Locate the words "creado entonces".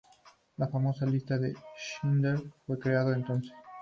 2.79-3.53